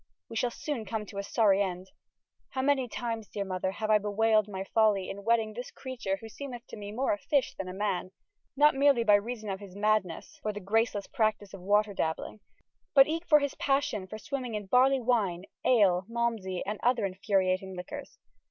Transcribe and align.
wee 0.29 0.35
shall 0.35 0.49
soone 0.49 0.83
come 0.83 1.05
to 1.05 1.19
a 1.19 1.21
sorrye 1.21 1.63
ende. 1.63 1.91
How 2.49 2.63
many 2.63 2.87
tymes, 2.87 3.27
deare 3.29 3.45
Mother, 3.45 3.69
have 3.73 3.91
I 3.91 3.99
bewailed 3.99 4.47
my 4.47 4.63
follye 4.63 5.07
in 5.11 5.23
wedding 5.23 5.53
this 5.53 5.69
creature 5.69 6.17
who 6.17 6.27
seemeth 6.27 6.65
to 6.69 6.75
mee 6.75 6.91
more 6.91 7.13
a 7.13 7.19
fysh 7.19 7.55
than 7.55 7.67
a 7.67 7.73
man, 7.75 8.09
not 8.57 8.73
mearly 8.73 9.03
by 9.03 9.13
reason 9.13 9.51
of 9.51 9.59
hys 9.59 9.75
madnesse 9.75 10.39
for 10.41 10.51
the 10.53 10.59
gracelesse 10.59 11.05
practice 11.13 11.53
of 11.53 11.61
water 11.61 11.93
dabbling, 11.93 12.39
but 12.95 13.05
eke 13.05 13.27
for 13.27 13.37
hys 13.41 13.53
passion 13.59 14.07
for 14.07 14.17
swimming 14.17 14.55
in 14.55 14.65
barley 14.65 14.99
wine, 14.99 15.43
ale, 15.65 16.07
malmsey 16.09 16.63
and 16.65 16.79
other 16.81 17.03
infuriatyng 17.07 17.75
liquours. 17.75 18.17